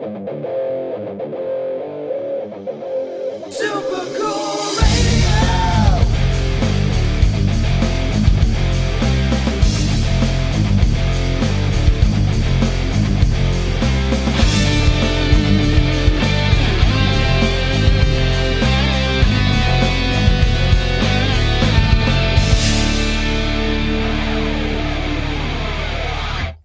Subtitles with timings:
[0.00, 0.16] Super
[4.16, 5.28] cool radio.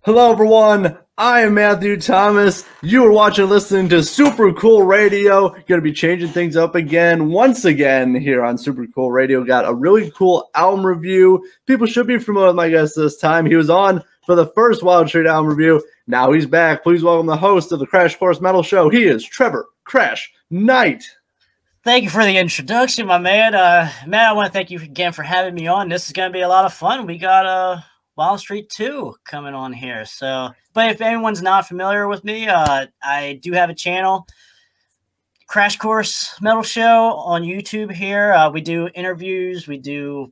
[0.06, 1.05] Hello, everyone.
[1.18, 2.66] I am Matthew Thomas.
[2.82, 5.47] You are watching listening to Super Cool Radio.
[5.47, 9.42] Going to be changing things up again, once again, here on Super Cool Radio.
[9.46, 11.50] Got a really cool album review.
[11.68, 13.46] People should be familiar with my guest this time.
[13.46, 15.82] He was on for the first Wild Street album review.
[16.06, 16.83] Now he's back.
[16.83, 18.89] Please welcome the host of the Krash Kourse Metal Show.
[18.89, 21.06] He is Trevor Krash Knight.
[21.86, 23.56] Thank you for the introduction, my man.
[23.56, 25.87] Uh, Matt, I want to thank you again for having me on.
[25.87, 27.06] This is going to be a lot of fun.
[27.06, 27.82] We got uh,
[28.15, 30.05] Wild Street 2 coming on here.
[30.05, 34.25] So, but if anyone's not familiar with me, uh, I do have a channel,
[35.50, 38.34] Krash Kourse Metal Show on YouTube here.
[38.34, 40.31] Uh, we do interviews, we do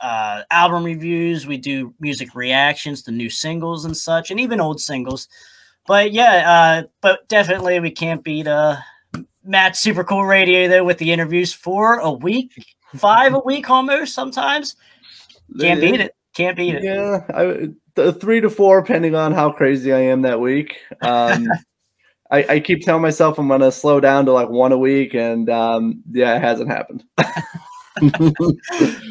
[0.00, 4.80] uh, album reviews, we do music reactions to new singles and such, and even old
[4.80, 5.28] singles.
[5.88, 8.76] But yeah, uh, but definitely we can't beat uh,
[9.42, 12.52] Matt's Super Cool Radio though with the interviews for a week,
[12.94, 14.76] five a week almost sometimes.
[15.58, 16.14] Can't beat it.
[16.38, 16.84] Can't beat it.
[16.84, 20.76] Yeah, I, th- three to four, depending on how crazy I am that week.
[21.02, 21.48] Um,
[22.30, 25.14] I, I keep telling myself I'm going to slow down to like one a week,
[25.14, 27.02] and um, yeah, it hasn't happened.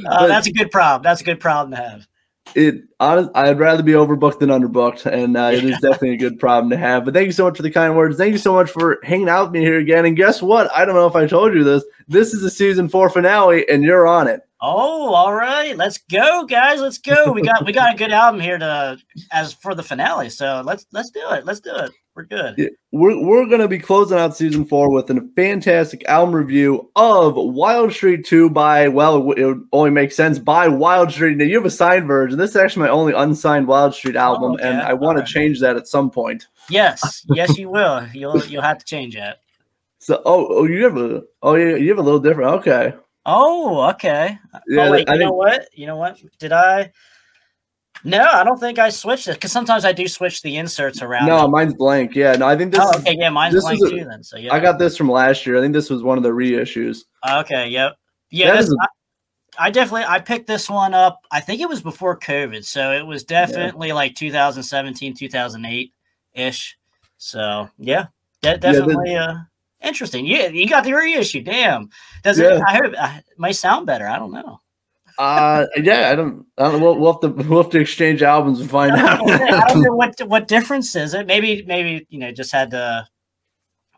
[0.09, 1.03] Uh, that's a good problem.
[1.03, 2.07] That's a good problem to have.
[2.55, 6.39] it honest, I'd rather be overbooked than underbooked, and uh, it is definitely a good
[6.39, 7.03] problem to have.
[7.03, 8.15] But thank you so much for the kind words.
[8.15, 10.05] Thank you so much for hanging out with me here again.
[10.05, 10.71] And guess what?
[10.71, 11.83] I don't know if I told you this.
[12.07, 14.46] This is the season four finale, and you're on it.
[14.59, 15.77] Oh, all right.
[15.77, 16.81] Let's go, guys.
[16.81, 17.31] Let's go.
[17.31, 18.97] We got we got a good album here to
[19.31, 20.29] as for the finale.
[20.29, 21.45] So let's let's do it.
[21.45, 21.91] Let's do it.
[22.17, 22.55] We're good.
[22.57, 26.89] Yeah, We're, we're going to be closing out season four with a fantastic album review
[26.95, 31.37] of Wild Street 2 by, well, it would only make sense by Wild Street.
[31.37, 32.39] Now, you have a signed version.
[32.39, 34.63] This is actually my only unsigned Wild Street oh, album, okay.
[34.63, 36.47] and I want to change that at some point.
[36.71, 38.07] Yes, yes, you will.
[38.11, 39.41] You'll you'll have to change that.
[39.99, 42.49] So, oh, oh, you have a, oh, yeah, you have a little different.
[42.61, 42.95] Okay.
[43.29, 44.39] Oh, okay.
[44.69, 45.67] Yeah, oh, wait, I you know what?
[45.73, 46.17] You know what?
[46.39, 46.91] Did I?
[48.03, 51.27] No, I don't think I switched it because sometimes I do switch the inserts around.
[51.27, 52.15] no, mine's blank.
[52.15, 54.05] Yeah, no, I think this, oh, is- okay, yeah, mine's this blank a- too.
[54.05, 54.53] Then, so yeah.
[54.53, 55.57] I got this from last year.
[55.57, 56.99] I think this was one of the reissues.
[57.29, 57.97] Okay, yep.
[58.29, 58.87] Yeah, this, a- I,
[59.67, 61.19] I definitely I picked this one up.
[61.31, 65.91] I think it was before COVID, so it was definitely like 2017, 2008
[66.35, 66.77] ish.
[67.17, 68.05] So yeah,
[68.41, 69.33] de- definitely uh
[69.81, 70.25] interesting.
[70.25, 71.41] Yeah, you got the reissue.
[71.41, 71.89] Damn,
[72.23, 72.55] does Yeah.
[72.55, 72.63] it?
[72.67, 74.07] I hope uh, it might sound better.
[74.07, 74.59] I don't know.
[75.19, 78.59] Uh, yeah, I don't, I don't, we'll, we'll have to, we'll have to exchange albums
[78.61, 79.27] and find out.
[79.27, 81.25] I don't know what what difference is it.
[81.25, 83.07] Maybe maybe you know just had to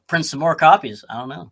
[0.07, 1.03] print some more copies.
[1.09, 1.51] I don't know.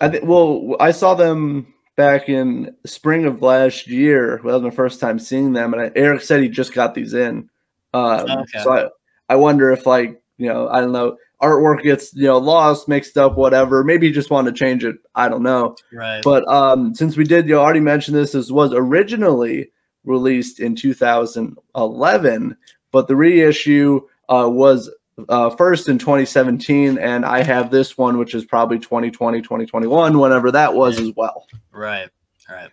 [0.00, 0.24] I think.
[0.24, 4.36] Well, I saw them back in spring of last year.
[4.44, 7.14] That was my first time seeing them, and I, Eric said he just got these
[7.14, 7.50] in.
[7.94, 8.62] Um, Okay.
[8.62, 8.88] So I,
[9.28, 13.16] I wonder if like you know, I don't know, artwork gets you know lost, mixed
[13.16, 13.84] up, whatever.
[13.84, 14.96] Maybe he just want to change it.
[15.14, 15.76] I don't know.
[15.92, 16.22] Right.
[16.22, 18.32] But um, since we did, you already mentioned this.
[18.32, 19.70] This was originally
[20.04, 22.56] released in 2011,
[22.90, 24.90] but the reissue uh, was
[25.28, 30.50] uh, first in 2017, and I have this one, which is probably 2020, 2021, whenever
[30.52, 31.46] that was as well.
[31.72, 32.08] right.
[32.48, 32.70] Right.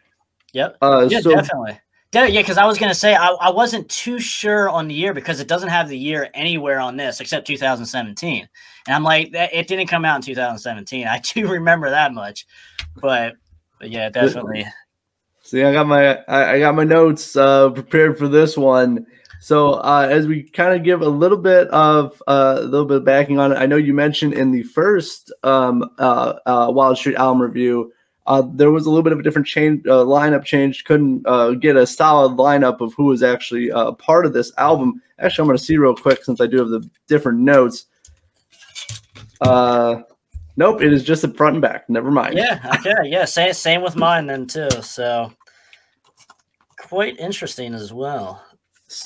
[0.53, 0.77] Yep.
[0.81, 1.77] Uh, Yeah, so definitely.
[2.15, 5.39] Yeah, because I was gonna say I, I wasn't too sure on the year because
[5.39, 8.47] it doesn't have the year anywhere on this except 2017,
[8.87, 11.07] and I'm like, it didn't come out in 2017.
[11.07, 12.47] I do remember that much,
[13.01, 13.35] but
[13.79, 14.65] but yeah, definitely.
[15.41, 19.05] See, I got my I, I got my notes uh, prepared for this one.
[19.41, 22.97] So uh, as we kind of give a little bit of uh, a little bit
[22.97, 26.97] of backing on it, I know you mentioned in the first um, uh, uh, Wild
[26.97, 27.93] Street album review,
[28.27, 30.83] uh, there was a little bit of a different change uh, lineup change.
[30.83, 35.01] Couldn't uh, get a solid lineup of who was actually uh, part of this album.
[35.19, 37.85] Actually, I'm going to see real quick since I do have the different notes.
[39.41, 40.01] Uh,
[40.57, 41.89] nope, it is just the front and back.
[41.89, 42.35] Never mind.
[42.35, 42.59] Yeah.
[42.79, 42.95] Okay.
[43.05, 43.25] Yeah.
[43.25, 44.69] Same same with mine then too.
[44.81, 45.31] So
[46.79, 48.43] quite interesting as well.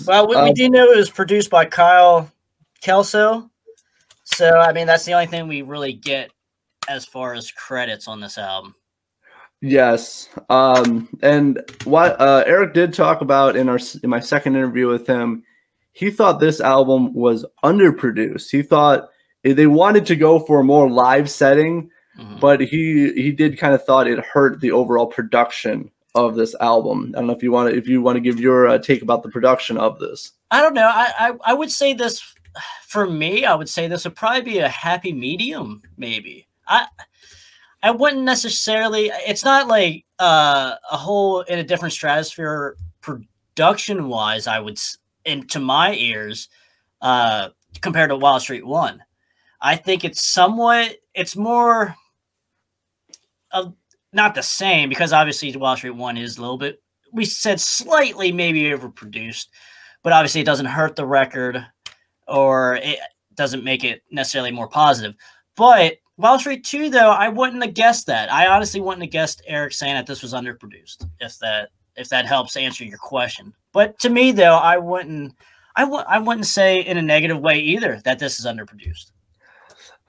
[0.05, 2.31] Well, we, we Um, do know it was produced by Kyle
[2.81, 3.49] Kelso.
[4.23, 6.31] So I mean, that's the only thing we really get
[6.87, 8.75] as far as credits on this album.
[9.61, 10.29] Yes.
[10.49, 15.05] Um, and what uh, Eric did talk about in our in my second interview with
[15.05, 15.43] him,
[15.91, 18.49] he thought this album was underproduced.
[18.49, 19.09] He thought
[19.43, 22.39] they wanted to go for a more live setting, Mhm.
[22.39, 27.13] but he he did kind of thought it hurt the overall production of this album.
[27.15, 29.01] I don't know if you want to if you want to give your uh, take
[29.01, 30.31] about the production of this.
[30.51, 30.87] I don't know.
[30.87, 32.21] I, I I would say this.
[32.87, 35.81] for me, I would say this would probably be a happy medium.
[35.97, 36.87] Maybe I
[37.81, 39.11] I wouldn't necessarily.
[39.27, 44.47] It's not like uh, a whole in a different stratosphere production wise.
[44.47, 44.77] I would,
[45.25, 46.49] and to my ears,
[47.01, 47.49] uh,
[47.81, 49.01] compared to Wild Street One,
[49.61, 50.97] I think it's somewhat.
[51.13, 51.95] It's more
[53.51, 53.73] of
[54.11, 56.81] not the same because obviously Wild Street One is a little bit.
[57.13, 59.47] We said slightly maybe overproduced,
[60.03, 61.65] but obviously it doesn't hurt the record
[62.27, 62.99] or it
[63.33, 65.15] doesn't make it necessarily more positive.
[65.55, 68.29] But Wild Street 2, though, I wouldn't have guessed that.
[68.29, 72.25] I honestly wouldn't have guessed Eric saying that this was underproduced, if that if that
[72.25, 73.53] helps answer your question.
[73.71, 75.33] But to me, though, I wouldn't
[75.77, 79.11] I w- I wouldn't say in a negative way either that this is underproduced.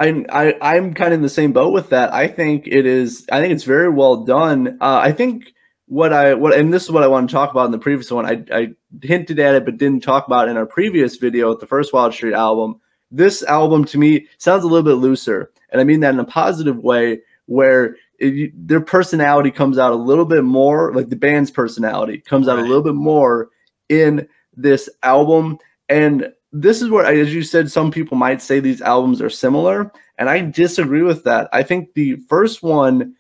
[0.01, 2.13] I, I I'm kind of in the same boat with that.
[2.13, 3.25] I think it is.
[3.31, 4.79] I think it's very well done.
[4.81, 5.53] Uh, I think
[5.87, 8.11] what I what and this is what I want to talk about in the previous
[8.11, 8.27] one.
[8.27, 11.69] I, I hinted at it but didn't talk about in our previous video with the
[11.69, 12.81] first Wild Street album.
[13.13, 16.25] This album to me sounds a little bit looser, and I mean that in a
[16.25, 21.51] positive way, where you- their personality comes out a little bit more, like the band's
[21.51, 23.49] personality comes out a little bit more
[23.89, 25.59] in this album.
[25.89, 29.91] And this is where, as you said, some people might say these albums are similar,
[30.19, 31.49] and I disagree with that.
[31.53, 33.15] I think the first one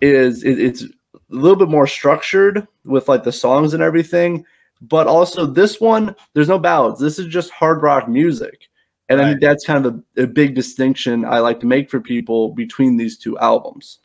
[0.00, 0.88] is it, it's a
[1.30, 4.44] little bit more structured with like the songs and everything,
[4.80, 7.00] but also this one there's no ballads.
[7.00, 8.68] This is just hard rock music,
[9.08, 12.00] and I think that's kind of a, a big distinction I like to make for
[12.00, 14.00] people between these two albums.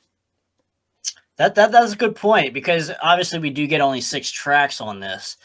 [1.38, 5.00] That that that's a good point because obviously we do get only six tracks on
[5.00, 5.38] this.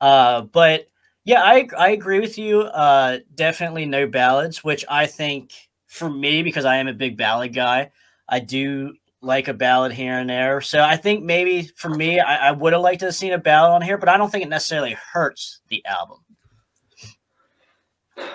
[0.00, 0.88] Uh, but
[1.24, 2.60] yeah, I I agree with you.
[2.60, 5.52] Uh, definitely no ballads, which I think
[5.86, 7.90] for me because I am a big ballad guy,
[8.28, 10.60] I do like a ballad here and there.
[10.60, 13.38] So I think maybe for me, I, I would have liked to have seen a
[13.38, 16.18] ballad on here, but I don't think it necessarily hurts the album.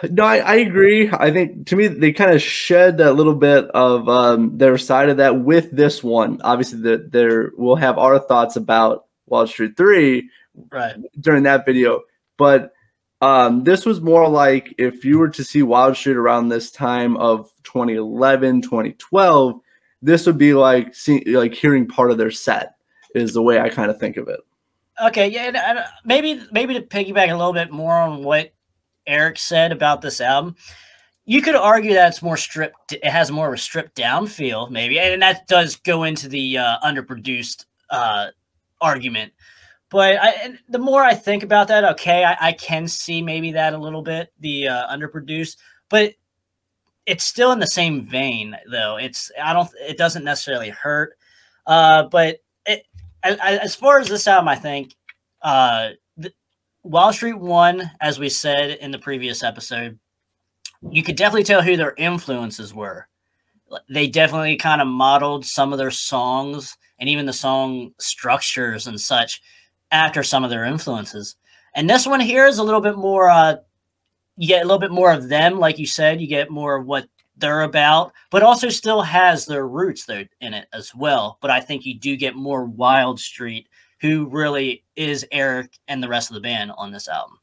[0.10, 1.10] No, I, I agree.
[1.12, 5.10] I think to me they kind of shed that little bit of um, their side
[5.10, 6.42] of that with this one.
[6.44, 10.30] Obviously, that there we'll have our thoughts about Wild Street Three
[10.72, 10.96] Right.
[11.20, 12.02] during that video,
[12.38, 12.74] but
[13.22, 17.18] um, this was more like if you were to see Wild Street around this time
[17.18, 19.60] of 2011, 2012,
[20.02, 22.76] this would be like see, like hearing part of their set
[23.16, 24.40] is the way I kind of think of it.
[25.04, 28.52] Okay, yeah, maybe maybe to piggyback a little bit more on what
[29.08, 30.56] Eric said about this album,
[31.26, 32.94] you could argue that it's more stripped.
[32.94, 36.58] It has more of a stripped down feel, maybe, and that does go into the
[36.58, 38.28] uh, underproduced uh,
[38.80, 39.34] argument.
[39.90, 43.74] But I, the more I think about that, okay, I, I can see maybe that
[43.74, 45.58] a little bit the uh, underproduced,
[45.90, 46.14] but
[47.06, 48.98] it's still in the same vein, though.
[48.98, 49.70] It's I don't.
[49.80, 51.18] It doesn't necessarily hurt,
[51.66, 52.86] uh, but it
[53.24, 54.96] as, far as this album, I think
[55.42, 55.90] uh,
[56.88, 60.00] Wild Street One, as we said in the previous episode,
[60.90, 63.10] you could definitely tell who their influences were.
[63.90, 69.00] They definitely kind of modeled some of their songs and even the song structures and
[69.00, 69.42] such
[69.92, 71.36] after some of their influences.
[71.76, 73.30] And this one here is a little bit more.
[73.30, 73.58] Uh,
[74.38, 76.22] you get a little bit more of them, like you said.
[76.22, 80.54] You get more of what they're about, but also still has their roots though in
[80.54, 81.38] it as well.
[81.42, 83.68] But I think you do get more Wild Street,
[84.00, 87.40] who really is Eric and the rest of the band on this album.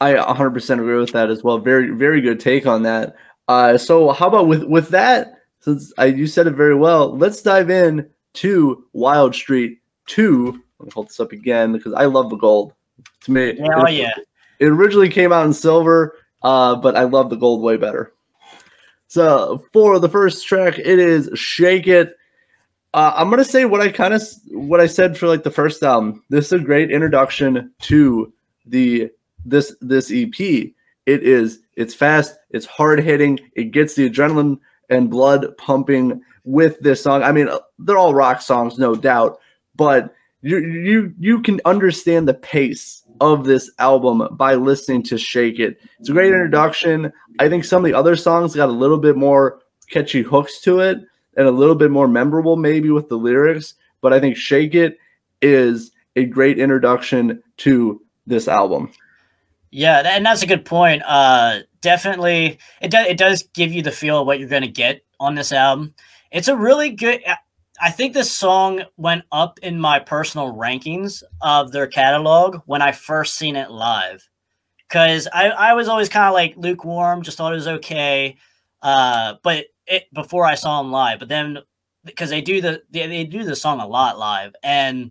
[0.00, 1.58] I 100% agree with that as well.
[1.58, 3.14] Very, very good take on that.
[3.48, 5.42] Uh, so, how about with with that?
[5.60, 10.62] Since I, you said it very well, let's dive in to Wild Street Two.
[10.78, 12.72] Let me hold this up again because I love the gold.
[13.22, 14.12] To me, oh it, yeah.
[14.60, 18.14] it originally came out in silver, uh, but I love the gold way better.
[19.08, 22.16] So, for the first track, it is "Shake It."
[22.94, 24.22] Uh, I'm gonna say what I kind of
[24.52, 26.22] what I said for like the first album.
[26.30, 28.32] This is a great introduction to
[28.66, 29.10] the
[29.44, 30.38] this this EP.
[30.38, 30.72] It
[31.06, 34.60] is it's fast, it's hard hitting, it gets the adrenaline
[34.90, 37.24] and blood pumping with this song.
[37.24, 39.40] I mean, uh, they're all rock songs, no doubt,
[39.74, 45.58] but you you you can understand the pace of this album by listening to Shake
[45.58, 45.80] It.
[45.98, 47.12] It's a great introduction.
[47.40, 49.58] I think some of the other songs got a little bit more
[49.90, 50.98] catchy hooks to it
[51.36, 54.98] and a little bit more memorable maybe with the lyrics, but I think Shake It
[55.42, 58.92] is a great introduction to this album.
[59.70, 61.02] Yeah, and that's a good point.
[61.04, 63.06] Uh, definitely, it does.
[63.08, 65.94] It does give you the feel of what you're going to get on this album.
[66.30, 67.20] It's a really good.
[67.26, 67.38] I-
[67.82, 72.92] I think this song went up in my personal rankings of their catalog when I
[72.92, 74.28] first seen it live,
[74.88, 78.36] because I, I was always kind of like lukewarm, just thought it was okay.
[78.80, 81.58] Uh, but it before I saw them live, but then
[82.04, 85.10] because they do the they, they do the song a lot live, and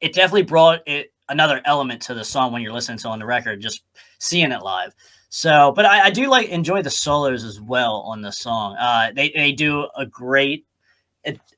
[0.00, 3.26] it definitely brought it another element to the song when you're listening to on the
[3.26, 3.82] record, just
[4.18, 4.94] seeing it live.
[5.28, 8.76] So, but I, I do like enjoy the solos as well on the song.
[8.76, 10.66] Uh, they they do a great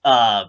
[0.04, 0.46] uh,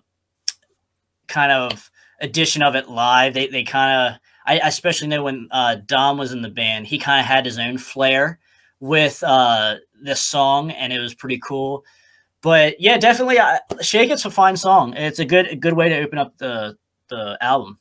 [1.28, 1.90] kind of
[2.22, 3.34] edition of it live.
[3.34, 6.98] They they kind of I especially know when uh, Dom was in the band, he
[6.98, 8.40] kind of had his own flair
[8.80, 11.84] with uh, this song, and it was pretty cool.
[12.42, 13.38] But yeah, definitely,
[13.82, 14.94] "Shake It's" a fine song.
[14.96, 16.78] It's a good a good way to open up the
[17.10, 17.80] the album.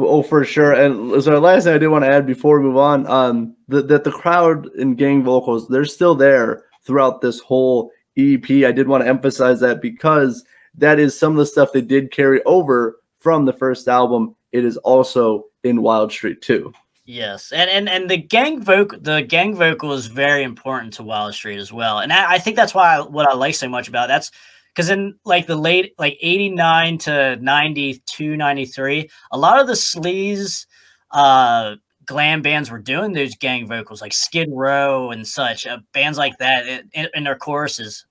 [0.00, 0.72] Oh, for sure.
[0.72, 4.04] And so, last thing I did want to add before we move on, um, that
[4.04, 8.48] the crowd and gang vocals, they're still there throughout this whole EP.
[8.48, 10.44] I did want to emphasize that because
[10.76, 14.36] that is some of the stuff they did carry over from the first album.
[14.52, 16.72] It is also in Wild Street too.
[17.10, 21.32] Yes, and and and the gang vocal, the gang vocal is very important to Wild
[21.32, 23.88] Street as well, and I, I think that's why I, what I like so much
[23.88, 24.08] about it.
[24.08, 24.30] that's
[24.74, 30.66] because in like the late like 89 to 92 93 a lot of the sleaze
[31.10, 36.18] uh glam bands were doing those gang vocals like skid row and such uh, bands
[36.18, 38.04] like that in, in their choruses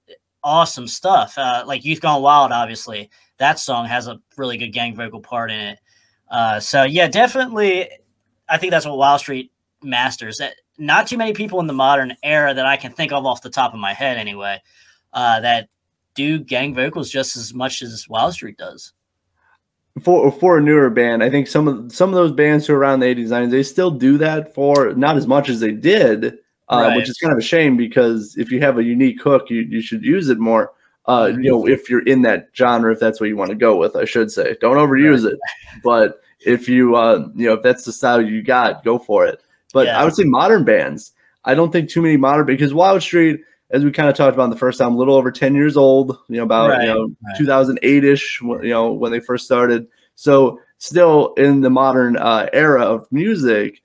[0.43, 4.95] awesome stuff uh like youth gone wild obviously that song has a really good gang
[4.95, 5.79] vocal part in it
[6.31, 7.87] uh so yeah definitely
[8.49, 9.51] i think that's what Wild Street
[9.83, 13.25] masters that not too many people in the modern era that i can think of
[13.25, 14.61] off the top of my head anyway
[15.13, 15.69] uh that
[16.17, 18.91] do gang vocals just as much as Wild Street does.
[20.03, 22.77] For for a newer band, I think some of some of those bands who are
[22.79, 26.37] around the 80s, 90s, they still do that for not as much as they did,
[26.69, 26.95] uh, Right.
[26.97, 29.81] which is kind of a shame because if you have a unique hook, you, you
[29.81, 30.71] should use it more.
[31.07, 33.77] Uh, you know, if you're in that genre, if that's what you want to go
[33.77, 35.39] with, I should say, don't overuse it.
[35.83, 39.41] But if you, uh, you know, if that's the style you got, go for it.
[39.73, 39.99] But Yeah.
[39.99, 41.11] I would say modern bands.
[41.45, 44.45] I don't think too many modern because Wild Street, as we kind of talked about
[44.45, 46.17] in the first time, a little over ten years old.
[46.29, 47.37] You know, about Right, you know right.
[47.37, 48.41] 2008 ish.
[48.41, 49.87] You know, when they first started.
[50.15, 53.81] So still in the modern uh, era of music.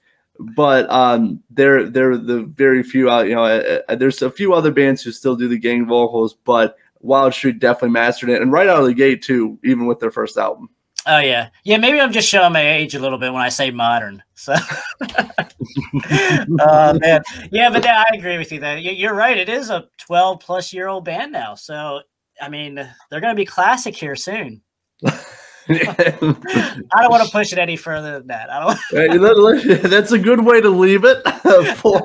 [0.57, 3.29] But um, they're they're the very few out.
[3.29, 6.35] You know, uh, uh, there's a few other bands who still do the gang vocals,
[6.35, 10.01] but Wild Street definitely mastered it, and right out of the gate too, even with
[10.01, 10.69] their first album.
[11.07, 11.79] Oh yeah, yeah.
[11.79, 14.23] Maybe I'm just showing my age a little bit when I say modern.
[14.35, 18.61] So, uh, man, yeah, but yeah, I agree with you.
[18.61, 19.37] That you're right.
[19.37, 21.55] It is a 12 plus year old band now.
[21.55, 22.03] So,
[22.41, 24.63] I mean, they're going to be classic here soon.
[25.69, 28.51] I don't want to push it any further than that.
[28.51, 28.79] I don't.
[28.91, 31.23] Hey, let- let- That's a good way to leave it.
[31.77, 32.01] For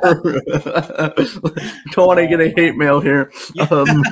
[1.92, 3.32] don't want to get a hate mail here.
[3.70, 4.04] Um,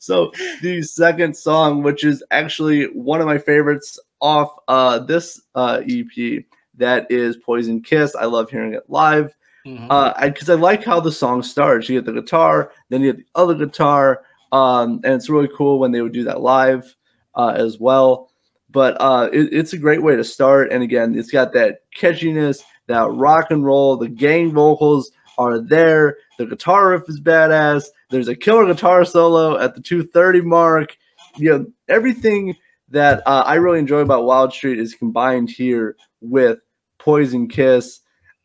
[0.00, 0.30] so
[0.62, 6.44] the second song, which is actually one of my favorites off uh, this uh, EP,
[6.76, 9.34] that is "Poison Kiss." I love hearing it live
[9.66, 9.86] Mhm.
[9.90, 11.88] uh, because I, like how the song starts.
[11.88, 14.22] You get the guitar, then you get the other guitar,
[14.52, 16.95] um, and it's really cool when they would do that live
[17.36, 18.30] uh, as well.
[18.70, 22.62] But uh, it, it's a great way to start, and again, it's got that catchiness,
[22.88, 23.96] that rock and roll.
[23.96, 26.16] The gang vocals are there.
[26.38, 27.86] The guitar riff is badass.
[28.10, 30.96] There's a killer guitar solo at the 230 mark.
[31.36, 32.56] You know, everything
[32.90, 36.58] that uh, I really enjoy about Wild Street is combined here with
[36.98, 38.00] Poison Kiss.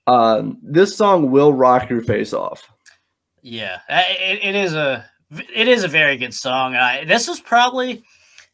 [0.07, 2.69] Um, this song will rock your face off.
[3.41, 6.73] Yeah, it, it is a it is a very good song.
[7.07, 8.03] This is probably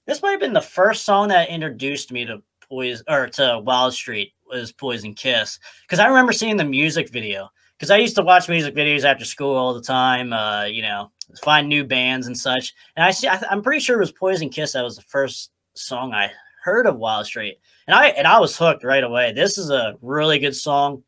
[0.08, 3.94] this might have been the first song that introduced me to Poison or to Wild
[3.94, 8.24] Street was Poison Kiss because I remember seeing the music video because I used to
[8.24, 10.34] watch music videos after school all the time.
[10.34, 11.12] Uh, you know,
[11.44, 12.74] find new bands and such.
[12.96, 15.52] And I see, I, I'm pretty sure it was Poison Kiss that was the first
[15.76, 16.32] song I
[16.64, 19.34] heard of Wild Street, and I and I was hooked right away.
[19.34, 21.04] This is a really good song.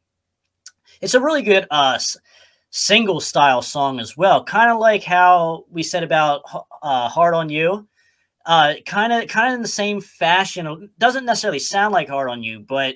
[1.02, 2.00] It's a really good uh
[2.70, 6.44] single style song as well, kind of like how we said about
[6.82, 7.88] uh, "Hard on You."
[8.46, 10.90] Uh, kind of, kind of in the same fashion.
[10.98, 12.96] Doesn't necessarily sound like "Hard on You," but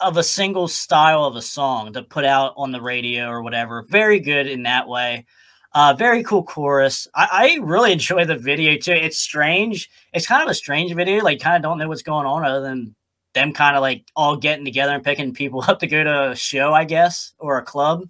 [0.00, 3.82] of a single style of a song to put out on the radio or whatever.
[3.82, 5.26] Very good in that way.
[5.72, 7.06] Uh, very cool chorus.
[7.14, 8.92] I, I really enjoy the video too.
[8.92, 9.88] It's strange.
[10.12, 11.22] It's kind of a strange video.
[11.22, 12.94] Like, kind of don't know what's going on other than
[13.32, 16.36] them kind of like all getting together and picking people up to go to a
[16.36, 18.04] show, I guess, or a club.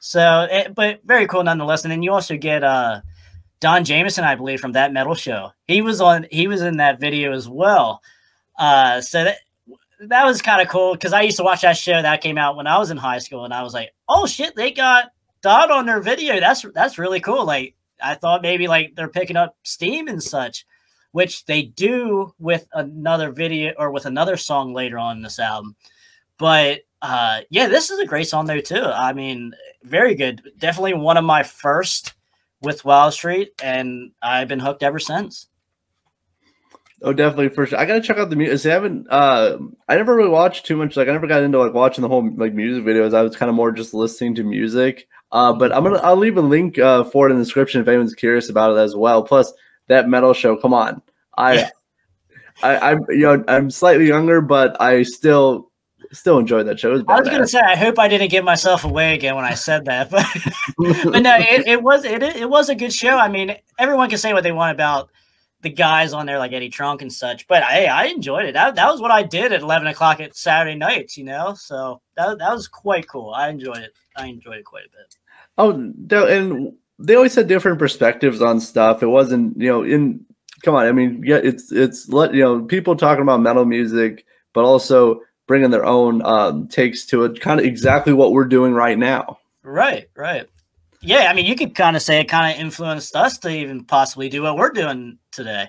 [0.00, 1.84] So, it, but very cool nonetheless.
[1.84, 3.00] And then you also get uh,
[3.60, 5.50] Don Jamieson, I believe, from that metal show.
[5.66, 6.26] He was on.
[6.30, 8.02] He was in that video as well.
[8.58, 9.38] Uh, so that
[10.00, 12.56] that was kind of cool because I used to watch that show that came out
[12.56, 15.10] when I was in high school, and I was like, "Oh shit, they got
[15.42, 16.38] Don on their video.
[16.40, 20.66] That's that's really cool." Like I thought maybe like they're picking up steam and such,
[21.12, 25.74] which they do with another video or with another song later on in this album.
[26.38, 28.84] But uh, yeah, this is a great song though too.
[28.84, 30.42] I mean, very good.
[30.58, 32.14] Definitely one of my first
[32.62, 35.48] with Wild Street, and I've been hooked ever since.
[37.00, 37.78] Oh, definitely for sure.
[37.78, 38.70] I gotta check out the music.
[38.70, 39.06] I haven't.
[39.08, 40.96] Uh, I never really watched too much.
[40.96, 43.14] Like, I never got into like watching the whole like music videos.
[43.14, 45.06] I was kind of more just listening to music.
[45.30, 45.98] Uh, but I'm gonna.
[45.98, 48.80] I'll leave a link uh, for it in the description if anyone's curious about it
[48.80, 49.22] as well.
[49.22, 49.52] Plus,
[49.86, 50.56] that metal show.
[50.56, 51.02] Come on,
[51.36, 51.70] I.
[52.60, 55.67] I, I'm you know I'm slightly younger, but I still
[56.12, 56.94] still enjoy that show.
[56.94, 59.54] It I was gonna say, I hope I didn't give myself away again when I
[59.54, 60.26] said that, but
[61.04, 63.16] but no, it, it was it it was a good show.
[63.16, 65.10] I mean, everyone can say what they want about
[65.60, 68.54] the guys on there like Eddie Trunk and such, but hey, I enjoyed it.
[68.54, 71.54] That, that was what I did at eleven o'clock at Saturday nights, you know.
[71.54, 73.32] So that that was quite cool.
[73.34, 73.92] I enjoyed it.
[74.16, 75.16] I enjoyed it quite a bit.
[75.56, 75.70] Oh,
[76.26, 79.02] and they always had different perspectives on stuff.
[79.02, 80.24] It wasn't, you know, in
[80.62, 80.86] come on.
[80.86, 85.20] I mean, yeah, it's it's let you know people talking about metal music, but also
[85.48, 87.40] bringing their own um, takes to it.
[87.40, 89.40] Kind of exactly what we're doing right now.
[89.64, 90.46] Right, right.
[91.00, 93.84] Yeah, I mean, you could kind of say it kind of influenced us to even
[93.84, 95.68] possibly do what we're doing today.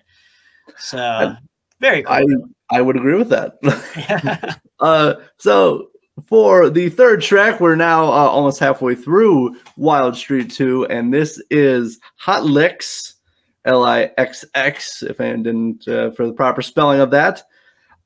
[0.77, 1.35] So
[1.79, 2.13] very cool.
[2.13, 3.57] I I would agree with that.
[3.95, 4.53] Yeah.
[4.79, 5.89] uh, so
[6.27, 11.41] for the third track, we're now uh, almost halfway through Wild Street Two, and this
[11.49, 13.13] is Hot Lixx,
[13.65, 15.03] L I X X.
[15.03, 17.43] If I didn't uh, for the proper spelling of that.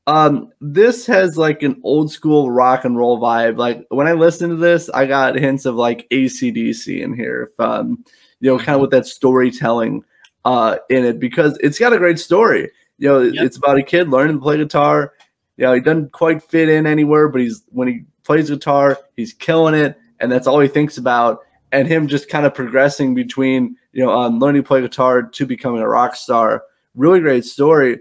[0.05, 3.57] Um, this has like an old school rock and roll vibe.
[3.57, 7.49] Like when I listen to this, I got hints of like ACDC in here.
[7.51, 8.03] If um,
[8.39, 10.03] you know, kind of with that storytelling
[10.45, 12.69] uh in it because it's got a great story.
[12.97, 13.45] You know, Yep.
[13.45, 15.13] it's about a kid learning to play guitar.
[15.57, 19.31] You know, he doesn't quite fit in anywhere, but he's when he plays guitar, he's
[19.33, 21.39] killing it, and that's all he thinks about.
[21.71, 25.45] And him just kind of progressing between you know um, learning to play guitar to
[25.45, 26.63] becoming a rock star.
[26.93, 27.99] Really great story.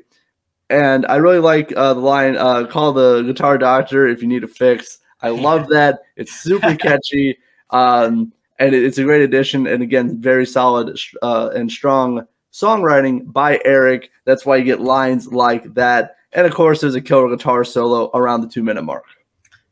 [0.70, 4.44] And I really like uh, the line, uh, call the guitar doctor if you need
[4.44, 4.98] a fix.
[5.20, 6.00] I love that.
[6.16, 7.38] It's super catchy.
[7.70, 9.66] Um, and it- it's a great addition.
[9.66, 14.10] And again, very solid uh, and strong songwriting by Eric.
[14.24, 16.16] That's why you get lines like that.
[16.32, 19.04] And of course, there's a killer guitar solo around the two minute mark.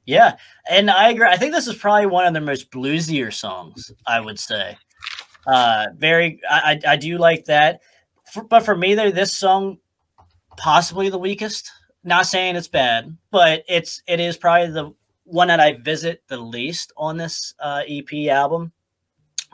[0.06, 0.37] Yeah,
[0.68, 1.26] and I agree.
[1.26, 3.92] I think this is probably one of the most bluesier songs.
[4.06, 4.76] I would say.
[5.47, 6.40] Uh, very.
[6.50, 7.80] I I, I do like that.
[8.32, 9.78] For, but for me, though, this song
[10.56, 11.71] possibly the weakest.
[12.02, 14.93] Not saying it's bad, but it's it is probably the
[15.25, 18.73] one that I visit the least on this uh, EP album.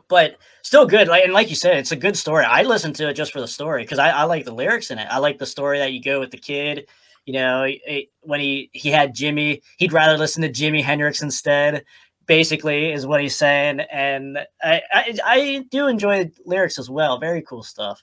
[0.09, 1.09] But still good.
[1.09, 2.45] Like and like you said, it's a good story.
[2.45, 4.99] I listen to it just for the story because I, I like the lyrics in
[4.99, 5.09] it.
[5.11, 6.87] I like the story that you go with the kid
[7.27, 11.85] you know, it, when he he had Jimmy, he'd rather listen to Jimi Hendrix instead.
[12.27, 17.19] Basically, is what he's saying, and I I, I do enjoy the lyrics as well.
[17.19, 18.03] Very cool stuff.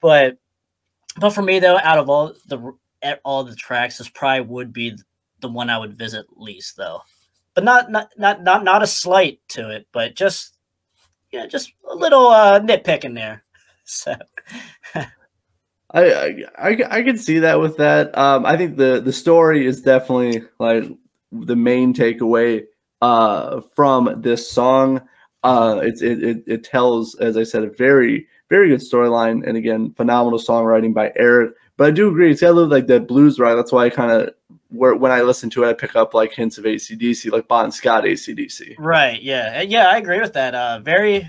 [0.00, 0.38] But
[1.18, 2.72] but for me though, out of all the
[3.02, 4.96] at all the tracks, this probably would be
[5.40, 7.02] the one I would visit least though.
[7.54, 10.56] But not not not not not a slight to it, but just
[11.32, 13.44] yeah, just a little uh, nitpicking there.
[13.84, 14.14] So
[15.92, 18.16] I, I I can see that with that.
[18.16, 20.84] Um, I think the the story is definitely like
[21.32, 22.62] the main takeaway
[23.02, 25.02] uh from this song.
[25.42, 29.94] Uh, it, it it tells, as I said, a very very good storyline, and again,
[29.94, 31.54] phenomenal songwriting by Eric.
[31.78, 33.56] But I do agree, it's got a little like that blues rock.
[33.56, 34.34] That's why I kind of
[34.68, 37.72] where when I listen to it, I pick up like hints of ACDC, like Bon
[37.72, 38.74] Scott ACDC.
[38.78, 39.22] Right.
[39.22, 39.62] Yeah.
[39.62, 40.54] Yeah, I agree with that.
[40.54, 41.26] Uh, very,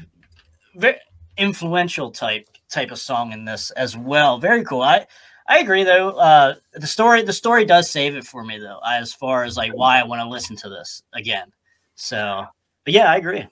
[0.75, 0.97] very
[1.37, 4.37] influential type type of song in this as well.
[4.37, 4.81] Very cool.
[4.81, 5.07] I
[5.47, 6.09] I agree though.
[6.09, 9.71] Uh, the story the story does save it for me though, as far as like
[9.73, 11.53] why I want to listen to this again.
[11.95, 12.45] So,
[12.83, 13.47] but yeah, I agree.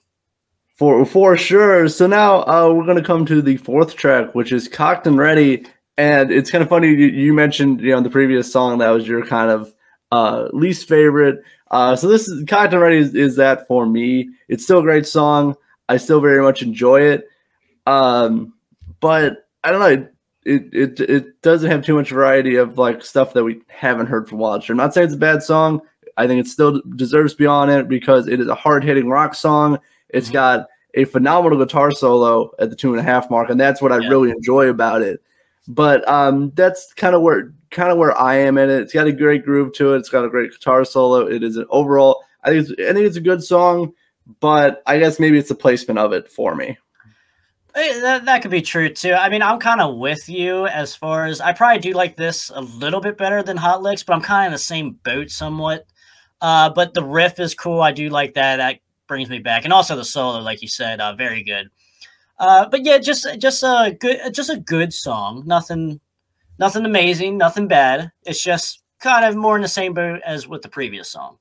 [0.82, 1.88] For for sure.
[1.88, 5.64] So now uh, we're gonna come to the fourth track, which is Cocked and Ready.
[5.96, 9.06] And it's kind of funny you, you mentioned you know the previous song that was
[9.06, 9.72] your kind of
[10.10, 11.44] uh, least favorite.
[11.70, 14.30] Uh, so this is Cocked and Ready is, is that for me.
[14.48, 15.54] It's still a great song.
[15.88, 17.28] I still very much enjoy it.
[17.86, 18.52] Um,
[18.98, 20.08] but I don't know.
[20.44, 24.28] It, it it doesn't have too much variety of like stuff that we haven't heard
[24.28, 24.68] from Wild.
[24.68, 25.82] I'm not saying it's a bad song.
[26.16, 29.08] I think it still deserves to be on it because it is a hard hitting
[29.08, 29.78] rock song.
[30.08, 30.32] It's Mhm.
[30.32, 33.92] got a phenomenal guitar solo at the two and a half mark, and that's what
[33.92, 34.08] I Yeah.
[34.08, 35.22] really enjoy about it.
[35.68, 38.80] But um, that's kind of where kind of where I am in it.
[38.80, 39.98] It's got a great groove to it.
[39.98, 41.26] It's got a great guitar solo.
[41.26, 42.22] It is an overall.
[42.44, 43.92] I think it's, I think it's a good song,
[44.40, 46.76] but I guess maybe it's the placement of it for me.
[47.74, 49.14] Eh, That, that could be true too.
[49.14, 52.50] I mean, I'm kind of with you as far as I probably do like this
[52.54, 55.30] a little bit better than Hot Lixx, but I'm kind of in the same boat
[55.30, 55.86] somewhat.
[56.42, 57.80] Uh, but the riff is cool.
[57.80, 58.56] I do like that.
[58.56, 58.80] That
[59.12, 61.68] brings me back, and also the solo, like you said, uh, very good.
[62.38, 65.42] Uh, but yeah, just just a good, just a good song.
[65.44, 66.00] Nothing,
[66.58, 68.10] nothing amazing, nothing bad.
[68.24, 71.36] It's just kind of more in the same boat as with the previous song.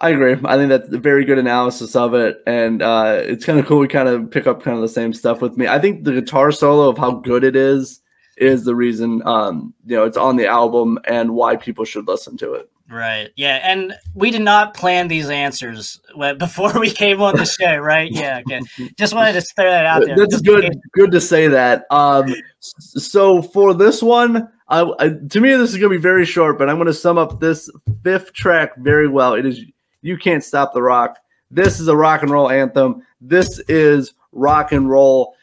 [0.00, 0.32] I agree.
[0.44, 3.78] I think that's a very good analysis of it, and uh, it's kind of cool.
[3.78, 5.68] We kind of pick up kind of the same stuff with me.
[5.68, 8.00] I think the guitar solo of how good it is
[8.36, 12.36] is the reason um, you know it's on the album and why people should listen
[12.38, 12.68] to it.
[12.90, 13.30] Right.
[13.36, 13.60] Yeah.
[13.62, 16.00] And we did not plan these answers
[16.38, 18.10] before we came on the show, right?
[18.10, 18.40] Yeah.
[18.40, 18.60] Okay.
[18.98, 20.16] Just wanted to throw that out there.
[20.16, 20.64] That's good.
[20.64, 21.84] case- Good to say that.
[21.90, 26.24] Um, so for this one, I, I, to me, this is going to be very
[26.24, 27.70] short, but I'm going to sum up this
[28.02, 29.34] fifth track very well.
[29.34, 29.60] It is
[30.02, 31.16] "You Can't Stop the Rock."
[31.50, 33.04] This is a rock and roll anthem.
[33.20, 35.34] This is rock and roll.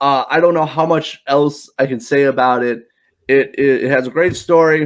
[0.00, 2.88] Uh, I don't know how much else I can say about it.
[3.28, 3.84] It, it.
[3.84, 4.82] it has a great story,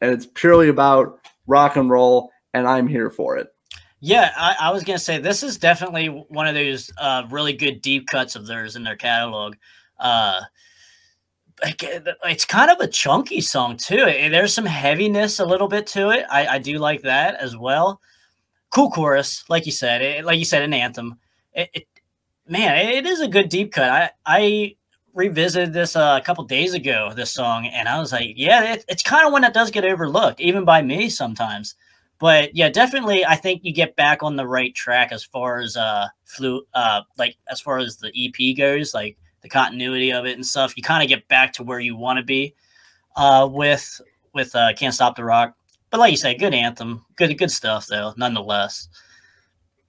[0.00, 1.19] and it's purely about
[1.50, 3.48] rock and roll, and I'm here for it.
[4.00, 7.82] Yeah, I, I was gonna say this is definitely one of those uh, really good
[7.82, 9.56] deep cuts of theirs in their catalog.
[9.98, 10.40] Uh,
[11.62, 11.70] uh,
[12.24, 14.04] it's kind of a chunky song too.
[14.06, 16.24] There's some heaviness a little bit to it.
[16.30, 18.00] I, I do like that as well.
[18.70, 21.18] Cool chorus, like you said, it, like you said, an anthem.
[21.52, 21.86] It, it,
[22.48, 23.90] man, it is a good deep cut.
[23.90, 24.76] I I
[25.14, 27.12] revisited this uh, a couple days ago.
[27.14, 29.84] This song, and I was like, yeah, it, it's kind of one that does get
[29.84, 31.74] overlooked, even by me sometimes
[32.20, 35.76] but yeah, definitely, I think you get back on the right track as far as
[35.76, 40.34] uh flu uh like as far as the EP goes, like the continuity of it
[40.34, 40.76] and stuff.
[40.76, 42.54] You kind of get back to where you want to be
[43.16, 44.00] uh with
[44.34, 45.56] with uh Can't Stop the Rock.
[45.88, 48.88] But like you say, good anthem, good good stuff though, nonetheless.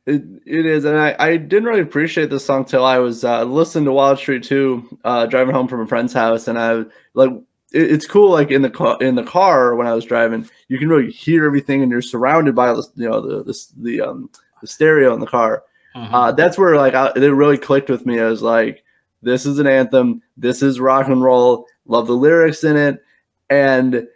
[0.08, 3.44] It, it is, and I, I didn't really appreciate this song till I was uh,
[3.44, 7.30] listening to Wild Street 2, uh, driving home from a friend's house, and I like
[7.72, 8.32] it, it's cool.
[8.32, 11.46] Like in the car, in the car when I was driving, you can really hear
[11.46, 14.30] everything, and you're surrounded by the you know the the the, um,
[14.62, 15.64] the stereo in the car.
[15.96, 16.10] Mhm.
[16.12, 18.20] Uh, that's where like I, it really clicked with me.
[18.20, 18.84] I was like,
[19.22, 20.24] this is an anthem.
[20.36, 21.68] This is rock and roll.
[21.86, 23.04] Love the lyrics in it,
[23.52, 24.08] and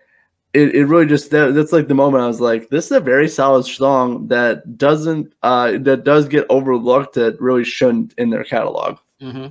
[0.56, 3.00] it, it really just that, that's like the moment I was like, this is a
[3.00, 8.44] very solid song that doesn't uh that does get overlooked that really shouldn't in their
[8.44, 8.98] catalog.
[9.20, 9.48] hmm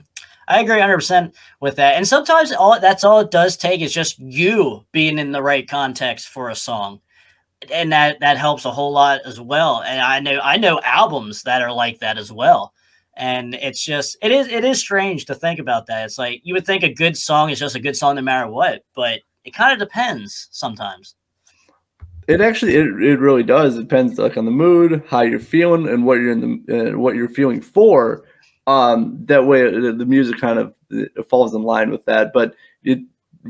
[0.47, 1.95] I agree 100% with that.
[1.95, 5.67] And sometimes all that's all it does take is just you being in the right
[5.67, 7.01] context for a song.
[7.73, 9.83] And that that helps a whole lot as well.
[9.83, 12.75] And I know I know albums that are like that as well.
[13.17, 16.05] And it's just it is it is strange to think about that.
[16.05, 18.51] It's like you would think a good song is just a good song no matter
[18.51, 21.15] what, but it kind of depends sometimes.
[22.27, 23.77] It actually it, it really does.
[23.77, 26.99] It depends like on the mood, how you're feeling, and what you're in the uh,
[26.99, 28.25] what you're feeling for.
[28.67, 32.33] Um, that way the, the music kind of it falls in line with that.
[32.33, 33.01] But it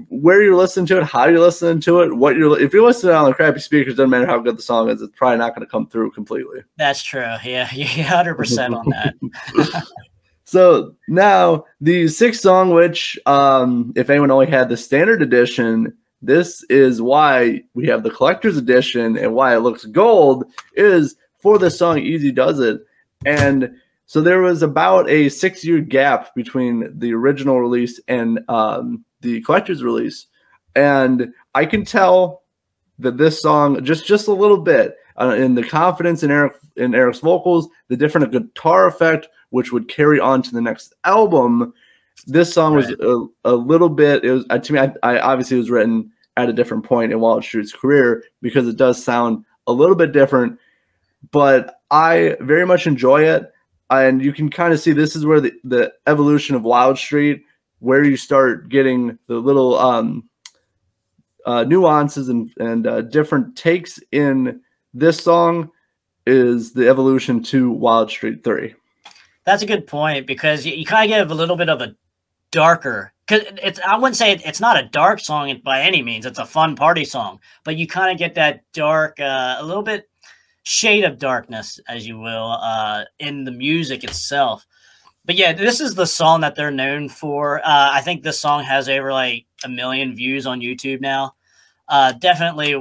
[0.08, 3.14] where you're listening to it, how you're listening to it, what you're if you're listening
[3.14, 5.64] on the crappy speakers, doesn't matter how good the song is, it's probably not going
[5.64, 6.60] to come through completely.
[6.76, 7.36] That's true.
[7.44, 9.84] Yeah, you're 100% on that.
[10.44, 16.62] So now the sixth song, which um, if anyone only had the standard edition, this
[16.64, 21.70] is why we have the collector's edition and why it looks gold is for the
[21.70, 22.80] song Easy Does It.
[23.26, 23.74] And
[24.06, 29.40] so there was about a six year gap between the original release and um, the
[29.42, 30.26] collector's release.
[30.74, 32.42] And I can tell
[32.98, 36.94] that this song just just a little bit uh, in the confidence in Eric in
[36.94, 41.72] Eric's vocals, the different guitar effect, which would carry on to the next album.
[42.26, 44.24] This song was a, a little bit.
[44.24, 44.80] It was uh, to me.
[44.80, 48.76] I, I obviously was written at a different point in Wild Street's career because it
[48.76, 50.58] does sound a little bit different.
[51.30, 53.52] But I very much enjoy it,
[53.90, 57.44] and you can kind of see this is where the, the evolution of Wild Street,
[57.78, 60.28] where you start getting the little um,
[61.46, 64.60] uh, nuances and and uh, different takes in
[64.94, 65.70] this song
[66.26, 68.74] is the evolution to Wild Street Three.
[69.44, 71.94] That's a good point because you, you kind of get a little bit of a
[72.50, 76.26] darker because it's I wouldn't say it, it's not a dark song by any means.
[76.26, 79.82] It's a fun party song, but you kind of get that dark, uh, a little
[79.82, 80.08] bit
[80.62, 84.66] shade of darkness, as you will, uh, in the music itself.
[85.24, 87.60] But yeah, this is the song that they're known for.
[87.60, 91.34] Uh, I think this song has over like a million views on YouTube now.
[91.88, 92.74] Uh, definitely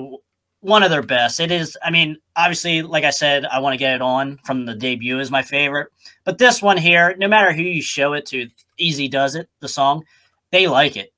[0.64, 1.42] one of their best.
[1.42, 1.78] It is.
[1.84, 5.20] I mean, obviously, like I said, I want to get it on from the debut
[5.20, 5.90] is my favorite.
[6.24, 8.48] But this one here, no matter who you show it to,
[8.78, 9.50] Easy does it.
[9.60, 10.04] The song,
[10.52, 11.14] they like it,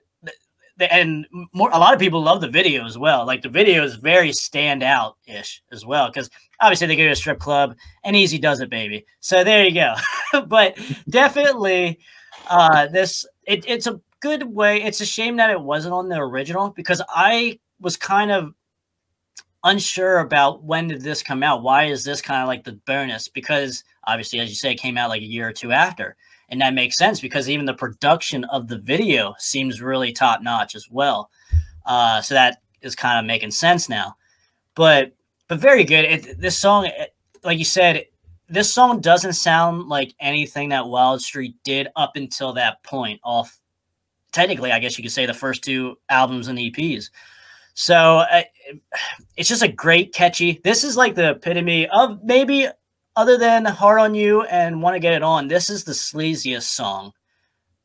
[0.79, 1.69] and more.
[1.71, 3.25] A lot of people love the video as well.
[3.25, 6.29] Like the video is very standout ish as well because
[6.59, 9.05] obviously they go to a strip club and Easy does it, baby.
[9.19, 9.93] So there you go.
[10.47, 10.77] but
[11.07, 11.99] definitely,
[12.49, 14.81] uh, this it, it's a good way.
[14.81, 18.55] It's a shame that it wasn't on the original because I was kind of
[19.65, 21.63] unsure about when did this come out.
[21.63, 23.27] Why is this kind of like the bonus?
[23.27, 26.15] Because obviously, as you say, it came out like a year or two after.
[26.49, 30.75] And that makes sense because even the production of the video seems really top notch
[30.75, 31.29] as well.
[31.85, 34.15] Uh, so that is kind of making sense now.
[34.75, 35.13] But
[35.47, 36.05] but very good.
[36.05, 38.05] It, this song, it- like you said,
[38.47, 43.59] this song doesn't sound like anything that Wild Street did up until that point off
[44.31, 47.09] technically, I guess you could say the first two albums and EPs.
[47.75, 48.43] So uh,
[49.35, 50.59] it's just a great, catchy.
[50.63, 52.67] This is like the epitome of maybe
[53.15, 56.63] other than "Hard on You" and "Want to Get It On." This is the sleaziest
[56.63, 57.11] song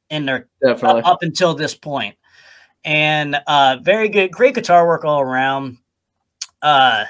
[0.09, 1.03] in their Definitely.
[1.03, 2.17] up until this point.
[2.85, 5.79] And uh, very good, great guitar work all around.
[6.63, 7.05] Uh,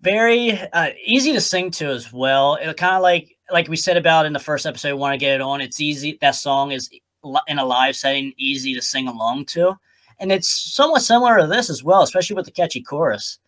[0.00, 2.54] very uh, easy to sing to as well.
[2.54, 4.96] It kind of like like we said about in the first episode.
[4.96, 5.60] Want to get it on?
[5.60, 6.16] It's easy.
[6.22, 6.88] That song is
[7.46, 9.76] in a live setting, easy to sing along to,
[10.20, 13.38] and it's somewhat similar to this as well, especially with the catchy chorus.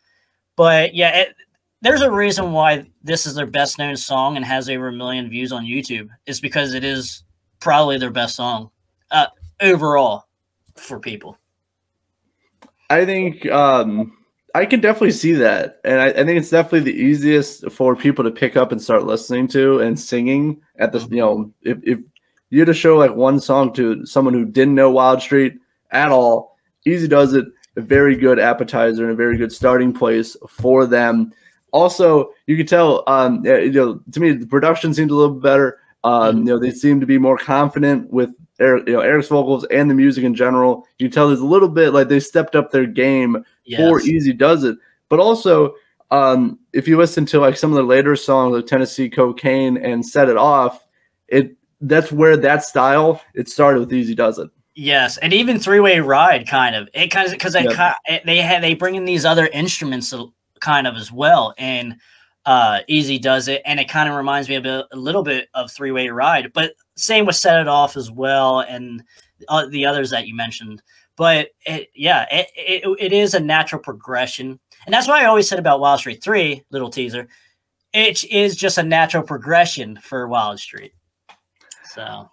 [0.56, 1.34] But yeah, it,
[1.82, 5.28] there's a reason why this is their best known song and has over a million
[5.28, 6.08] views on YouTube.
[6.26, 7.24] It's because it is
[7.60, 8.70] probably their best song
[9.10, 9.26] uh,
[9.60, 10.26] overall
[10.76, 11.38] for people.
[12.88, 14.16] I think um,
[14.54, 18.22] I can definitely see that, and I, I think it's definitely the easiest for people
[18.24, 21.04] to pick up and start listening to and singing at this.
[21.10, 21.98] You know, if, if
[22.50, 25.54] you had to show like one song to someone who didn't know Wild Street
[25.90, 26.51] at all,
[26.86, 27.46] Easy does it.
[27.76, 31.32] A very good appetizer and a very good starting place for them.
[31.72, 35.78] Also, you can tell, um, you know, to me the production seemed a little better.
[36.04, 39.64] Um, you know, they seem to be more confident with Eric, you know, Eric's vocals
[39.66, 40.86] and the music in general.
[40.98, 43.44] You can tell there's a little bit like they stepped up their game
[43.76, 44.76] for Easy Does It.
[45.08, 45.74] But also,
[46.10, 50.04] um, if you listen to like some of the later songs like Tennessee Cocaine and
[50.04, 50.86] Set It Off,
[51.28, 54.50] it that's where that style it started with Easy Does It.
[54.74, 56.88] Yes, and even three way ride, kind of.
[56.94, 58.24] It kind of because they Yep.
[58.24, 60.14] they have they bring in these other instruments,
[60.60, 61.96] kind of as well, and
[62.46, 65.48] uh, Easy does it, and it kind of reminds me a, bit, a little bit
[65.54, 66.52] of three way ride.
[66.52, 69.02] But same with Set It Off as well, and
[69.48, 70.82] uh, the others that you mentioned.
[71.16, 75.48] But it, yeah, it, it it is a natural progression, and that's why I always
[75.48, 76.64] said about Wild Street Three.
[76.70, 77.28] Little teaser,
[77.92, 80.94] it is just a natural progression for Wild Street.
[81.84, 82.30] So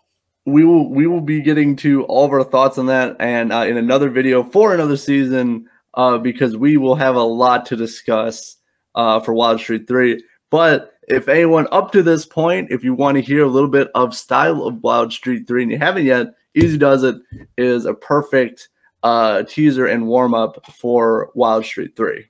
[0.52, 3.66] we will we will be getting to all of our thoughts on that and uh,
[3.68, 8.58] in another video for another season uh, because we will have a lot to discuss
[8.96, 10.24] uh, for Wild Street 3.
[10.50, 13.90] But if anyone up to this point, if you want to hear a little bit
[13.96, 17.18] of style of Wild Street 3 and you haven't yet, Easy Does It
[17.58, 18.70] is a perfect
[19.04, 22.26] uh, teaser and warm up for Wild Street 3.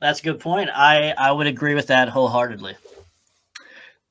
[0.00, 0.70] that's a good point.
[0.72, 2.76] I I would agree with that wholeheartedly.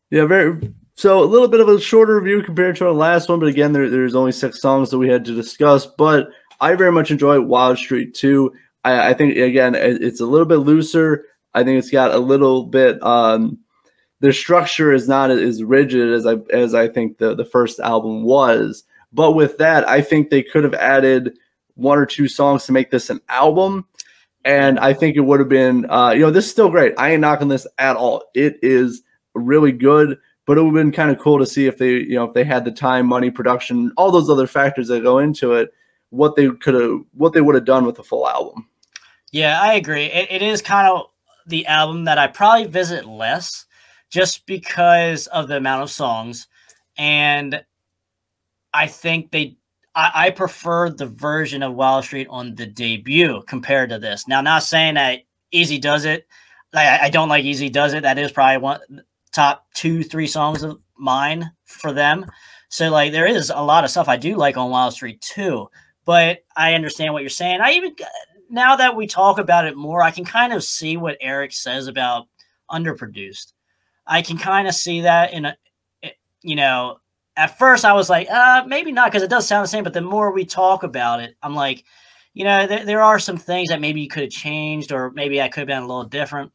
[0.09, 0.73] Yeah, very.
[0.97, 3.71] So a little bit of a shorter review compared to our last one, but again,
[3.71, 5.85] there, there's only six songs that we had to discuss.
[5.85, 6.29] But
[6.59, 8.51] I very much enjoy Wild Street 2.
[8.83, 11.25] I, I think again, it- it's a little bit looser.
[11.53, 13.01] I think it's got a little bit.
[13.03, 13.59] Um,
[14.21, 18.23] their structure is not as rigid as I as I think the the first album
[18.23, 18.83] was.
[19.13, 21.37] But with that, I think they could have added
[21.75, 23.85] one or two songs to make this an album.
[24.45, 26.93] And I think it would have been, uh, you know, this is still great.
[26.97, 28.23] I ain't knocking this at all.
[28.33, 29.03] It is
[29.35, 32.15] really good, but it would have been kind of cool to see if they, you
[32.15, 35.53] know, if they had the time, money, production, all those other factors that go into
[35.53, 35.73] it,
[36.09, 38.67] what they could have, what they would have done with a full album.
[39.31, 40.05] Yeah, I agree.
[40.05, 41.11] It, it is kind of
[41.47, 43.65] the album that I probably visit less
[44.09, 46.47] just because of the amount of songs.
[46.97, 47.61] And
[48.73, 49.57] I think they,
[49.95, 54.29] I, I prefer the version of Wild Street on the debut compared to this.
[54.29, 56.25] Now, not saying that Easy does it.
[56.71, 58.03] Like, I, I don't like Easy does it.
[58.03, 62.25] That is probably one top two, three songs of mine for them.
[62.69, 65.69] So, like, there is a lot of stuff I do like on Wild Street too.
[66.05, 67.59] But I understand what you're saying.
[67.61, 67.95] I even
[68.49, 71.87] now that we talk about it more, I can kind of see what Eric says
[71.87, 72.27] about
[72.71, 73.53] underproduced.
[74.05, 75.57] I can kind of see that in a,
[76.41, 76.99] you know,
[77.35, 79.83] at first I was like, uh, maybe not because it does sound the same.
[79.83, 81.83] But the more we talk about it, I'm like,
[82.33, 85.41] you know, there, there are some things that maybe you could have changed, or maybe
[85.41, 86.51] I could have been a little different.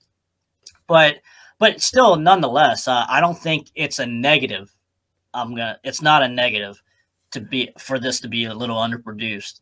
[0.86, 1.16] But,
[1.62, 4.74] but still, nonetheless, uh, I don't think it's a negative.
[5.32, 5.78] I'm gonna.
[5.84, 6.82] It's not a negative
[7.30, 9.60] to be for this to be a little underproduced.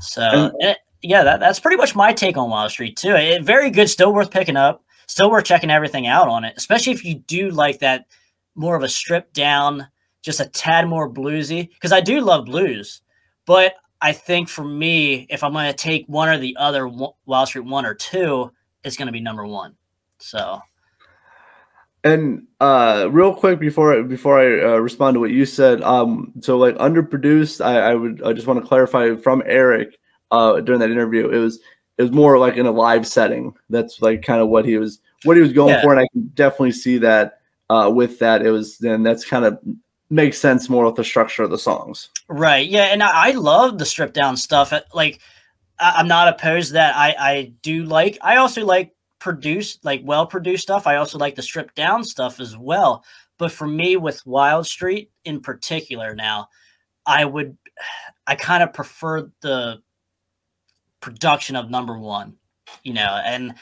[0.00, 3.14] So And- eh, yeah, that, that's pretty much my take on Wild Street too.
[3.14, 6.94] It, very good, still worth picking up, still worth checking everything out on it, especially
[6.94, 8.06] if you do like that
[8.54, 9.86] more of a stripped down,
[10.22, 11.68] just a tad more bluesy.
[11.68, 13.02] Because I do love blues,
[13.44, 17.48] but I think for me, if I'm going to take one or the other, Wild
[17.48, 18.50] Street one or two,
[18.84, 19.76] it's going to be number one.
[20.18, 20.62] So
[22.12, 26.56] And uh, real quick before before I uh, respond to what you said, um, so
[26.58, 29.98] like underproduced, I, I would I just want to clarify from Eric
[30.30, 31.60] uh, during that interview, it was
[31.98, 33.54] it was more like in a live setting.
[33.70, 35.82] That's like kind of what he was what he was going Yeah.
[35.82, 37.40] for, and I can definitely see that
[37.70, 38.44] uh, with that.
[38.44, 39.58] It was then that's kind of
[40.10, 42.10] makes sense more with the structure of the songs.
[42.28, 42.68] Right.
[42.68, 44.72] Yeah, and I, I love the stripped down stuff.
[44.94, 45.20] Like,
[45.78, 46.96] I, I'm not opposed to that.
[46.96, 48.18] I I do like.
[48.22, 48.92] I also like
[49.26, 50.86] produced, like well produced stuff.
[50.86, 53.04] I also like the stripped down stuff as well.
[53.38, 56.46] But for me, with Wild Street in particular, now,
[57.04, 57.58] I would,
[58.28, 59.82] I kind of prefer the
[61.00, 62.36] production of number one,
[62.84, 63.54] you know, and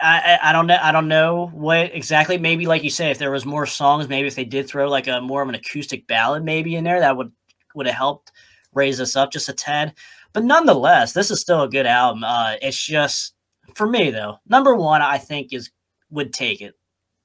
[0.00, 2.36] I, I don't know I don't know what exactly.
[2.36, 5.06] Maybe like you say, if there was more songs, maybe if they did throw like
[5.06, 7.30] a more of an acoustic ballad maybe in there, that would
[7.76, 8.32] would have helped
[8.74, 9.94] raise us up just a tad.
[10.32, 12.24] But nonetheless, this is still a good album.
[12.24, 13.34] Uh, it's just
[13.78, 15.70] for me though, number one I think is
[16.10, 16.74] would take it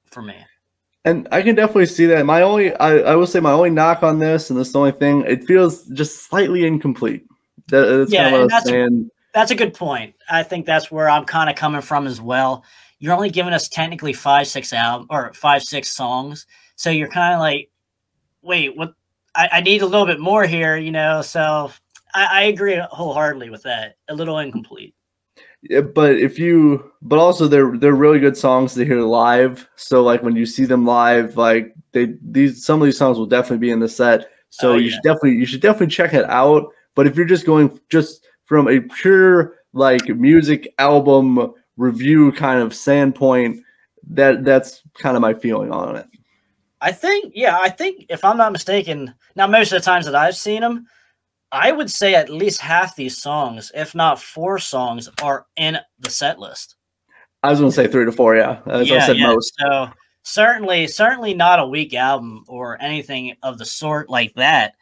[0.06, 0.36] for me.
[1.04, 2.24] And I can definitely see that.
[2.24, 4.78] My only, I, I will say, my only knock on this, and this is the
[4.78, 7.26] only thing, it feels just slightly incomplete.
[7.68, 9.10] That, that's Yeah, kind of that's- saying.
[9.34, 10.14] That's a good point.
[10.30, 12.64] I think that's where I'm kind of coming from as well.
[13.00, 16.46] You're only giving us technically five, six album or five, six songs.
[16.76, 17.68] So you're kind of like,
[18.42, 18.94] wait, what?
[19.34, 21.20] I, I need a little bit more here, you know.
[21.20, 21.72] So
[22.14, 23.96] I, I agree wholeheartedly with that.
[24.08, 24.93] A little incomplete.
[25.94, 29.68] But if you, but also they're they're really good songs to hear live.
[29.76, 33.26] So like when you see them live, like they these some of these songs will
[33.26, 34.28] definitely be in the set.
[34.50, 34.90] So Oh, you yeah.
[34.92, 36.70] should definitely you should definitely check it out.
[36.94, 42.74] But if you're just going just from a pure like music album review kind of
[42.74, 43.60] standpoint,
[44.10, 46.06] that that's kind of my feeling on it.
[46.80, 50.14] I think, yeah, I think if I'm not mistaken, now most of the times that
[50.14, 50.86] I've seen them,
[51.54, 56.10] I would say at least half these songs, if not four songs, are in the
[56.10, 56.76] set list.
[57.42, 58.60] I was gonna say three to four, yeah.
[58.66, 59.54] As I said most.
[59.58, 59.88] So
[60.22, 64.74] certainly, certainly not a weak album or anything of the sort like that.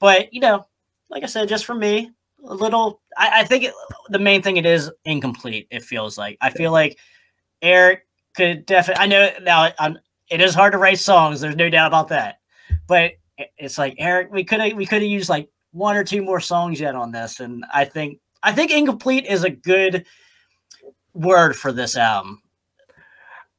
[0.00, 0.66] But you know,
[1.10, 2.10] like I said, just for me,
[2.44, 3.02] a little.
[3.16, 3.74] I, I think it,
[4.08, 5.68] the main thing it is incomplete.
[5.70, 6.98] It feels like I feel like
[7.60, 9.02] Eric could definitely.
[9.02, 9.70] I know now.
[9.78, 9.98] I'm,
[10.30, 11.40] it is hard to write songs.
[11.40, 12.36] There's no doubt about that.
[12.86, 13.12] But
[13.58, 16.40] it's like Eric, we could have we could have used like one or two more
[16.40, 20.06] songs yet on this, and I think I think incomplete is a good
[21.12, 22.40] word for this album.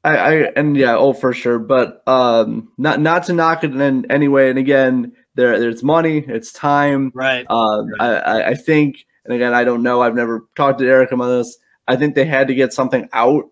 [0.03, 1.59] I, I and yeah, oh for sure.
[1.59, 4.49] But um not not to knock it in any way.
[4.49, 7.11] And again, there there's money, it's time.
[7.13, 7.45] Right.
[7.49, 8.01] Um Right.
[8.01, 11.27] I, I, I think and again I don't know, I've never talked to Eric about
[11.27, 11.57] this.
[11.87, 13.45] I think they had to get something out.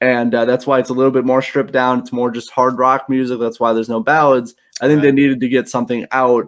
[0.00, 1.98] And uh, that's why it's a little bit more stripped down.
[1.98, 3.40] It's more just hard rock music.
[3.40, 4.54] That's why there's no ballads.
[4.80, 6.46] I think they needed to get something out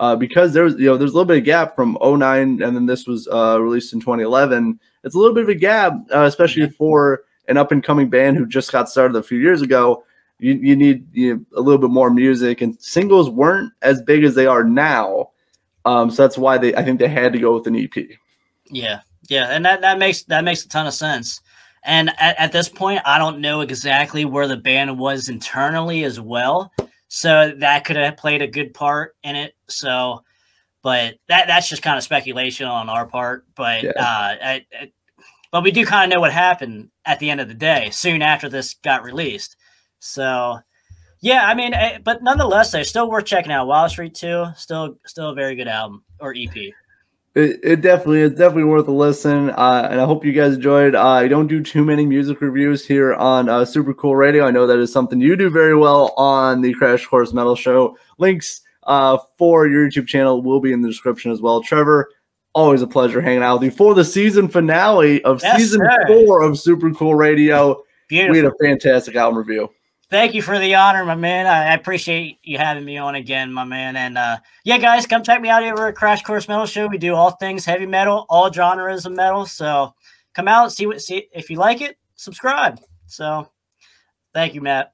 [0.00, 2.86] uh, because there's you know there's a little bit of gap from 09 and then
[2.86, 4.80] this was uh, released in 2011.
[5.04, 8.38] It's a little bit of a gap, uh, especially for an up and coming band
[8.38, 10.02] who just got started a few years ago.
[10.38, 14.24] You, you need you know, a little bit more music, and singles weren't as big
[14.24, 15.30] as they are now.
[15.84, 17.94] Um, so that's why they I think they had to go with an EP.
[18.70, 21.42] Yeah, yeah, and that that makes that makes a ton of sense.
[21.82, 26.20] And at, at this point, I don't know exactly where the band was internally as
[26.20, 26.72] well,
[27.12, 29.54] so that could have played a good part in it.
[29.68, 30.22] So,
[30.80, 33.44] but that that's just kind of speculation on our part.
[33.56, 33.90] But Yeah.
[33.96, 34.92] uh, I, I,
[35.50, 38.22] but we do kind of know what happened at the end of the day, soon
[38.22, 39.56] after this got released.
[39.98, 40.60] So,
[41.20, 43.66] yeah, I mean, eh, but nonetheless, they're still worth checking out.
[43.66, 46.54] Wild Street Two, still still a very good album or EP.
[47.36, 50.96] It, it definitely is definitely worth a listen, uh, and I hope you guys enjoyed.
[50.96, 54.44] Uh, I don't do too many music reviews here on uh, Super Cool Radio.
[54.44, 57.96] I know that is something you do very well on the Krash Kourse Metal Show.
[58.18, 61.62] Links uh, for your YouTube channel will be in the description as well.
[61.62, 62.10] Trevor,
[62.52, 66.06] always a pleasure hanging out with you for the season finale of Yes, season sir.
[66.08, 67.80] four of Super Cool Radio.
[68.08, 68.32] Beautiful.
[68.32, 69.70] We had a fantastic album review.
[70.10, 71.46] Thank you for the honor, my man.
[71.46, 73.94] I, appreciate you having me on again, my man.
[73.94, 76.88] And uh, yeah, guys, come check me out over at Krash Kourse Metal Show.
[76.88, 79.46] We do all things heavy metal, all genres of metal.
[79.46, 79.94] So
[80.34, 82.80] come out, see what see if you like it, subscribe.
[83.06, 83.48] So
[84.34, 84.92] thank you, Matt.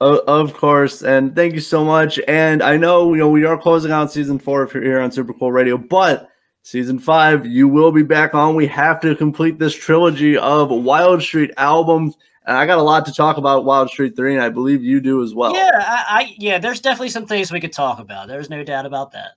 [0.00, 2.20] Of course, and thank you so much.
[2.28, 5.10] And I know you know we are closing out season four if you're here on
[5.10, 6.28] Super Cool Radio, but
[6.64, 8.56] season five you will be back on.
[8.56, 13.06] We have to complete this trilogy of Wild Street albums, and I got a lot
[13.06, 15.54] to talk about Wild Street three, and I believe you do as well.
[15.54, 18.26] Yeah, I, I yeah, there's definitely some things we could talk about.
[18.26, 19.32] There's no doubt about that.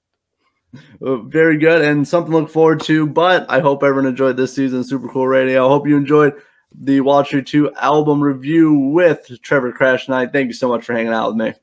[1.01, 3.05] Uh, very good, and something to look forward to.
[3.05, 5.65] But I hope everyone enjoyed this season of Super Cool Radio.
[5.65, 6.33] I hope you enjoyed
[6.73, 10.31] the Wild Street two album review with Trevor Krash Knight.
[10.31, 11.53] Thank you so much for hanging out with me.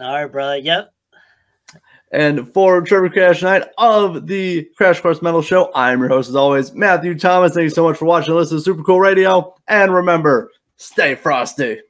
[0.00, 0.58] All right, brother.
[0.58, 0.92] Yep.
[2.12, 6.36] And for Trevor Krash Knight of the Krash Kourse Metal Show, I'm your host as
[6.36, 7.54] always, Matthew Thomas.
[7.54, 9.54] Thank you so much for watching and listening to Super Cool Radio.
[9.66, 11.80] And remember, stay frosty.